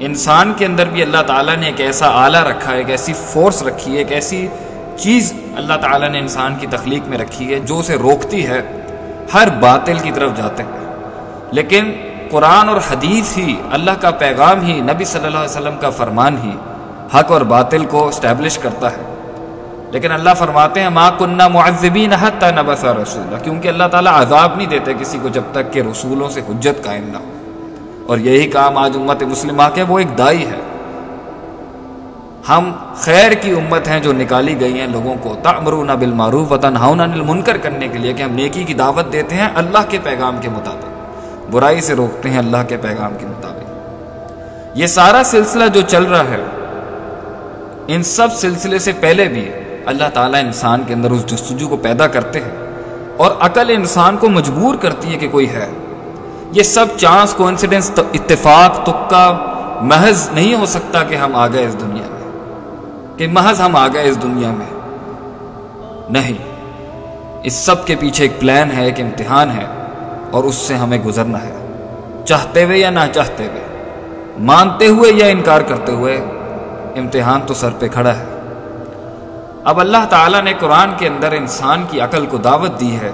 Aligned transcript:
انسان 0.00 0.52
کے 0.56 0.66
اندر 0.66 0.86
بھی 0.86 1.02
اللہ 1.02 1.22
تعالیٰ 1.26 1.56
نے 1.56 1.66
ایک 1.66 1.80
ایسا 1.80 2.06
آلہ 2.08 2.38
رکھا 2.38 2.72
ہے، 2.72 2.76
ایک 2.76 2.90
ایسی 2.90 3.12
فورس 3.12 3.62
رکھی 3.62 3.92
ہے، 3.92 3.98
ایک 3.98 4.12
ایسی 4.12 4.48
چیز 4.96 5.32
اللہ 5.56 5.74
تعالیٰ 5.74 6.08
نے 6.08 6.18
انسان 6.18 6.54
کی 6.60 6.66
تخلیق 6.66 7.08
میں 7.08 7.18
رکھی 7.18 7.54
ہے 7.54 7.58
جو 7.58 7.78
اسے 7.78 7.94
روکتی 7.94 8.46
ہے، 8.46 8.62
ہر 9.34 9.48
باطل 9.60 9.98
کی 9.98 10.10
طرف 10.12 10.36
جاتے 10.36 10.62
ہیں 10.62 10.94
لیکن 11.52 11.92
قرآن 12.30 12.68
اور 12.68 12.76
حدیث 12.76 13.36
ہی، 13.36 13.54
اللہ 13.72 13.90
کا 14.00 14.10
پیغام 14.10 14.60
ہی، 14.60 14.80
نبی 14.80 15.04
صلی 15.04 15.26
اللہ 15.26 15.38
علیہ 15.38 15.56
وسلم 15.56 15.76
کا 15.80 15.90
فرمان 15.90 16.36
ہی 16.44 16.52
حق 17.18 17.32
اور 17.32 17.40
باطل 17.40 17.84
کو 17.84 18.08
اسٹیبلش 18.08 18.58
کرتا 18.58 18.90
ہے۔ 18.90 19.02
لیکن 19.90 20.12
اللہ 20.12 20.30
فرماتے 20.38 20.80
ہیں، 20.80 20.88
ما 20.88 21.10
کنہ 21.10 21.48
معذبین 21.48 22.12
حتی 22.12 22.50
نبس 22.50 22.84
رسول 22.84 23.34
کیونکہ 23.42 23.68
اللہ 23.68 23.84
تعالیٰ 23.84 24.12
عذاب 24.12 24.56
نہیں 24.56 24.68
دیتے 24.68 24.94
کسی 25.00 25.18
کو 25.22 25.28
جب 25.28 25.42
تک 25.52 25.72
کہ 25.72 25.82
رسولوں 25.90 26.28
سے 26.28 26.40
حجت 26.40 26.84
قائم 26.84 27.08
نہ 27.12 27.18
ہو۔ 27.18 27.33
اور 28.06 28.18
یہی 28.18 28.46
کام 28.46 28.78
آج 28.78 28.96
امت 28.96 29.22
مسلمہ 29.22 29.62
کے 29.74 29.82
وہ 29.82 29.98
ایک 29.98 30.18
دائی 30.18 30.46
ہے۔ 30.46 30.60
ہم 32.48 32.72
خیر 32.96 33.32
کی 33.32 33.50
امت 33.50 33.88
ہیں 33.88 34.00
جو 34.00 34.12
نکالی 34.12 34.60
گئی 34.60 34.80
ہیں 34.80 34.86
لوگوں 34.86 35.14
کو۔ 35.22 35.36
تعمرون 35.42 35.86
بالمعروف 35.86 36.52
وتنہون 36.52 37.00
عن 37.00 37.12
المنکر 37.12 37.56
کرنے 37.56 37.88
کے 37.88 37.98
لیے 37.98 38.12
کہ 38.12 38.22
ہم 38.22 38.32
نیکی 38.32 38.64
کی 38.64 38.74
دعوت 38.74 39.12
دیتے 39.12 39.34
ہیں 39.34 39.48
اللہ 39.54 39.78
کے 39.88 39.98
پیغام 40.02 40.36
کے 40.40 40.48
مطابق۔ 40.48 40.84
برائی 41.50 41.80
سے 41.80 41.94
روکتے 41.94 42.30
ہیں 42.30 42.38
اللہ 42.38 42.56
کے 42.68 42.76
پیغام 42.76 43.12
کے 43.18 43.26
مطابق۔ 43.26 43.70
یہ 44.74 44.86
سارا 44.86 45.22
سلسلہ 45.24 45.68
جو 45.68 45.80
چل 45.80 46.02
رہا 46.02 46.24
ہے، 46.24 46.44
ان 47.86 48.02
سب 48.02 48.28
سلسلے 48.32 48.78
سے 48.78 48.92
پہلے 49.00 49.24
بھی 49.24 49.50
اللہ 49.86 50.04
تعالیٰ 50.14 50.44
انسان 50.44 50.82
کے 50.86 50.94
اندر 50.94 51.10
اس 51.10 51.26
جستجو 51.26 51.68
کو 51.68 51.76
پیدا 51.76 52.06
کرتے 52.06 52.40
ہیں۔ 52.40 52.70
اور 53.16 53.30
عقل 53.40 53.70
انسان 53.70 54.16
کو 54.16 54.28
مجبور 54.28 54.74
کرتی 54.74 55.12
ہے 55.12 55.18
کہ 55.18 55.28
کوئی 55.28 55.48
ہے۔ 55.48 55.68
یہ 56.52 56.62
سب 56.62 56.86
چانس 56.96 57.34
کو 57.34 57.46
انسیڈنس 57.46 57.90
اتفاق، 57.96 58.86
تکا، 58.86 59.38
محض 59.80 60.28
نہیں 60.32 60.54
ہو 60.54 60.66
سکتا 60.66 61.02
کہ 61.02 61.14
ہم 61.14 61.36
آ 61.36 61.46
گئے 61.46 61.66
اس 61.66 61.80
دنیا 61.80 62.02
میں۔ 62.10 62.32
کہ 63.18 63.26
محض 63.28 63.60
ہم 63.60 63.76
آ 63.76 63.88
گئے 63.94 64.08
اس 64.08 64.22
دنیا 64.22 64.50
میں۔ 64.50 64.66
نہیں، 66.10 66.34
اس 67.42 67.52
سب 67.52 67.86
کے 67.86 67.96
پیچھے 68.00 68.24
ایک 68.24 68.40
پلان 68.40 68.70
ہے، 68.76 68.84
ایک 68.84 69.00
امتحان 69.00 69.50
ہے، 69.50 69.64
اور 70.30 70.44
اس 70.44 70.54
سے 70.54 70.74
ہمیں 70.74 70.98
گزرنا 70.98 71.42
ہے۔ 71.42 71.52
چاہتے 72.24 72.64
ہوئے 72.64 72.78
یا 72.78 72.90
نہ 72.90 73.00
چاہتے 73.14 73.44
ہوئے۔ 73.44 73.60
مانتے 74.38 74.86
ہوئے 74.88 75.12
یا 75.12 75.26
انکار 75.26 75.60
کرتے 75.60 75.92
ہوئے۔ 75.92 76.24
امتحان 76.96 77.40
تو 77.46 77.54
سر 77.54 77.70
پہ 77.78 77.88
کھڑا 77.88 78.16
ہے۔ 78.16 78.24
اب 79.64 79.80
اللہ 79.80 80.06
تعالیٰ 80.10 80.42
نے 80.42 80.52
قرآن 80.60 80.90
کے 80.98 81.06
اندر 81.06 81.32
انسان 81.32 81.84
کی 81.90 82.00
عقل 82.00 82.26
کو 82.26 82.36
دعوت 82.36 82.80
دی 82.80 82.96
ہے 82.96 83.12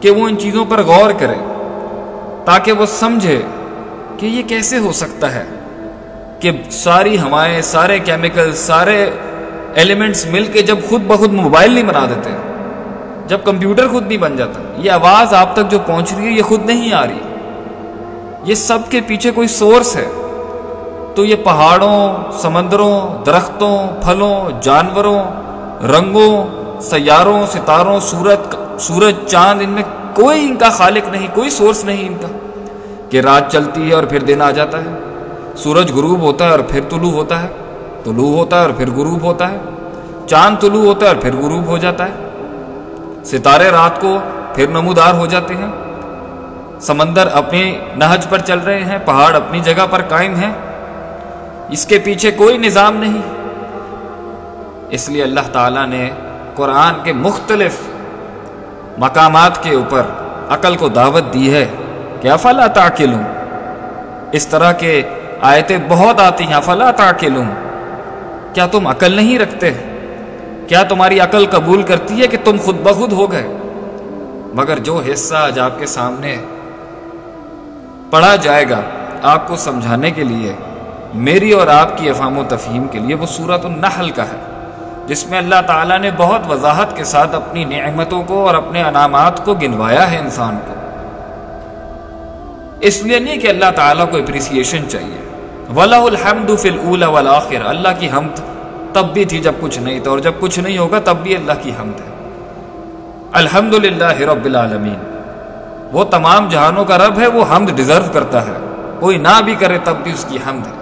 کہ 0.00 0.10
وہ 0.10 0.28
ان 0.28 0.38
چیزوں 0.38 0.64
پر 0.64 0.82
غور 0.82 1.10
کرے۔ 1.18 1.59
تاکہ 2.44 2.72
وہ 2.72 2.86
سمجھے 2.86 3.42
کہ 4.16 4.26
یہ 4.26 4.42
کیسے 4.42 4.78
ہو 4.78 4.92
سکتا 4.92 5.34
ہے 5.34 5.44
کہ 6.40 6.50
ساری 6.70 7.18
ہوائیں، 7.18 7.62
سارے 7.62 7.98
کیمیکل 7.98 8.54
سارے 8.54 9.10
ایلیمنٹس 9.74 10.26
مل 10.26 10.44
کے 10.44 10.62
جب 10.62 10.78
خود 10.88 11.02
بخود 11.02 11.32
موبائل 11.32 11.72
نہیں 11.72 11.84
بنا 11.84 12.06
دیتے، 12.10 12.30
جب 13.26 13.38
کمپیوٹر 13.44 13.88
خود 13.88 14.06
نہیں 14.06 14.18
بن 14.18 14.36
جاتا، 14.36 14.60
یہ 14.76 14.90
آواز 14.90 15.34
آپ 15.34 15.56
تک 15.56 15.70
جو 15.70 15.78
پہنچ 15.86 16.12
رہی 16.12 16.26
ہے، 16.26 16.30
یہ 16.30 16.42
خود 16.42 16.66
نہیں 16.66 16.92
آ 16.92 17.06
رہی۔ 17.06 17.18
یہ 18.44 18.54
سب 18.54 18.78
کے 18.90 19.00
پیچھے 19.06 19.30
کوئی 19.30 19.48
سورس 19.48 19.96
ہے۔ 19.96 20.08
تو 21.14 21.24
یہ 21.24 21.36
پہاڑوں، 21.36 22.32
سمندروں، 22.32 23.24
درختوں، 23.26 24.02
پھلوں، 24.02 24.62
جانوروں، 24.62 25.22
رنگوں، 25.86 26.46
سیاروں، 26.80 27.46
ستاروں 27.46 28.00
سورت 28.00 28.56
سورج، 28.80 29.14
چاند، 29.26 29.62
ان 29.62 29.70
میں 29.70 29.82
کوئی 30.14 30.46
ان 30.46 30.56
کا 30.56 30.68
خالق 30.68 31.08
نہیں، 31.08 31.26
کوئی 31.34 31.50
سورس 31.50 31.84
نہیں 31.84 32.08
ان 32.08 32.14
کا۔ 32.20 32.28
کہ 33.10 33.20
رات 33.20 33.52
چلتی 33.52 33.88
ہے 33.88 33.94
اور 33.94 34.04
پھر 34.04 34.20
دن 34.20 34.42
آ 34.42 34.50
جاتا 34.50 34.78
ہے۔ 34.78 34.98
سورج 35.56 35.92
غروب 35.92 36.20
ہوتا 36.20 36.46
ہے 36.46 36.50
اور 36.50 36.58
پھر 36.58 36.80
طلوع 36.90 37.10
ہوتا 37.10 37.42
ہے۔ 37.42 37.48
طلوع 38.04 38.36
ہوتا 38.36 38.56
ہے 38.56 38.62
اور 38.62 38.70
پھر 38.70 38.90
غروب 38.90 39.22
ہوتا 39.22 39.50
ہے۔ 39.50 39.56
چاند 40.26 40.56
طلوع 40.60 40.84
ہوتا 40.84 41.06
ہے 41.06 41.10
اور 41.10 41.22
پھر 41.22 41.36
غروب 41.36 41.66
ہو 41.66 41.78
جاتا 41.78 42.06
ہے۔ 42.06 42.28
ستارے 43.24 43.68
رات 43.68 44.00
کو 44.00 44.18
پھر 44.54 44.66
نمودار 44.68 45.14
ہو 45.14 45.26
جاتے 45.26 45.54
ہیں۔ 45.54 45.66
سمندر 46.80 47.26
اپنی 47.26 47.78
نہج 47.96 48.26
پر 48.28 48.38
چل 48.38 48.58
رہے 48.58 48.84
ہیں، 48.84 48.98
پہاڑ 49.04 49.34
اپنی 49.34 49.60
جگہ 49.60 49.86
پر 49.90 50.02
قائم 50.08 50.34
ہیں۔ 50.34 50.52
اس 51.70 51.86
کے 51.86 51.98
پیچھے 51.98 52.30
کوئی 52.30 52.58
نظام 52.58 52.96
نہیں۔ 52.96 53.22
اس 54.90 55.08
لیے 55.08 55.22
اللہ 55.22 55.40
تعالیٰ 55.52 55.86
نے 55.86 56.10
قرآن 56.54 56.94
کے 57.04 57.12
مختلف 57.12 57.72
مقامات 58.98 59.62
کے 59.62 59.74
اوپر 59.74 60.02
عقل 60.48 60.76
کو 60.76 60.88
دعوت 60.88 61.34
دی 61.34 61.54
ہے 61.54 61.66
کہ 62.20 62.28
افلا 62.28 62.66
تاکلوں 62.66 63.22
اس 64.32 64.46
طرح 64.46 64.72
کے 64.72 65.02
آیتیں 65.40 65.78
بہت 65.88 66.20
آتی 66.20 66.44
ہیں، 66.44 66.54
افلا 66.54 66.90
تاکلوں 66.90 67.44
کیا 68.54 68.66
تم 68.66 68.86
عقل 68.86 69.12
نہیں 69.12 69.38
رکھتے؟ 69.38 69.72
کیا 70.66 70.82
تمہاری 70.82 71.20
عقل 71.20 71.46
قبول 71.46 71.82
کرتی 71.82 72.22
ہے 72.22 72.26
کہ 72.26 72.36
تم 72.44 72.56
خود 72.64 72.76
بخود 72.82 73.12
ہو 73.12 73.32
گئے؟ 73.32 73.46
مگر 74.54 74.78
جو 74.78 75.00
حصہ 75.12 75.34
آج 75.34 75.58
آپ 75.58 75.78
کے 75.78 75.86
سامنے 75.86 76.36
پڑھا 78.10 78.36
جائے 78.36 78.70
گا 78.70 78.80
آپ 79.22 79.48
کو 79.48 79.56
سمجھانے 79.56 80.10
کے 80.10 80.24
لیے، 80.24 80.52
میری 81.14 81.52
اور 81.52 81.66
آپ 81.66 81.98
کی 81.98 82.10
افہام 82.10 82.38
و 82.38 82.44
تفہیم 82.48 82.88
کے 82.88 82.98
لیے 82.98 83.14
وہ 83.14 83.26
صورت 83.26 83.64
النحل 83.64 84.10
کا 84.10 84.22
ہے۔ 84.22 84.49
جس 85.10 85.26
میں 85.26 85.38
اللہ 85.38 85.54
تعالیٰ 85.66 85.98
نے 85.98 86.10
بہت 86.16 86.40
وضاحت 86.48 86.96
کے 86.96 87.04
ساتھ 87.04 87.34
اپنی 87.34 87.64
نعمتوں 87.64 88.22
کو 88.22 88.46
اور 88.46 88.54
اپنے 88.54 88.82
انعامات 88.82 89.44
کو 89.44 89.54
گنوایا 89.54 90.10
ہے 90.10 90.18
انسان 90.18 90.58
کو۔ 90.66 90.74
اس 92.80 93.02
لیے 93.02 93.18
نہیں 93.18 93.36
کہ 93.36 93.48
اللہ 93.48 93.64
تعالیٰ 93.76 94.10
کو 94.10 94.16
اپریسیشن 94.16 94.88
چاہیے۔ 94.88 95.18
وَلَهُ 95.76 96.06
الْحَمْدُ 96.06 96.58
فِي 96.58 96.68
الْأُولَ 96.68 97.06
وَالْآخِرَ۔ 97.06 97.68
اللہ 97.68 97.88
کی 97.98 98.08
حمد 98.16 98.40
تب 98.94 99.04
بھی 99.12 99.24
تھی 99.24 99.38
جب 99.38 99.52
کچھ 99.60 99.78
نہیں 99.78 100.00
تھا 100.00 100.10
اور 100.10 100.18
جب 100.18 100.32
کچھ 100.40 100.60
نہیں 100.60 100.78
ہوگا 100.78 100.98
تب 100.98 101.16
بھی 101.16 101.36
اللہ 101.36 101.52
کی 101.62 101.72
حمد 101.80 102.00
ہے۔ 102.00 102.28
الحمد 103.32 103.74
للہ 103.74 104.20
رب 104.20 104.44
العالمین۔ 104.44 105.18
وہ 105.92 106.04
تمام 106.04 106.48
جہانوں 106.48 106.84
کا 106.84 106.98
رب 106.98 107.20
ہے، 107.20 107.26
وہ 107.26 107.44
حمد 107.56 107.70
ڈیزرو 107.76 108.04
کرتا 108.12 108.42
ہے۔ 108.42 108.52
کوئی 109.00 109.16
نہ 109.16 109.40
بھی 109.44 109.54
کرے 109.54 109.78
تب 109.84 109.96
بھی 109.96 110.12
اس 110.12 110.26
کی 110.28 110.38
حمد 110.48 110.66
ہے۔ 110.66 110.72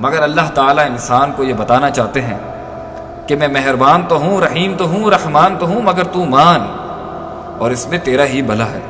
مگر 0.00 0.22
اللہ 0.22 0.50
تعالیٰ 0.54 0.86
انسان 0.86 1.32
کو 1.36 1.44
یہ 1.44 1.54
بتانا 1.54 1.90
چاہتے 1.90 2.22
ہیں 2.22 2.38
کہ 3.26 3.36
میں 3.36 3.48
مہربان 3.48 4.02
تو 4.08 4.18
ہوں، 4.18 4.40
رحیم 4.40 4.74
تو 4.78 4.86
ہوں، 4.86 5.10
رحمان 5.10 5.56
تو 5.58 5.66
ہوں، 5.66 5.82
مگر 5.82 6.04
تو 6.04 6.24
مان، 6.24 6.60
اور 7.58 7.70
اس 7.70 7.88
میں 7.88 7.98
تیرا 7.98 8.24
ہی 8.24 8.42
بھلا 8.42 8.66
ہے۔ 8.66 8.89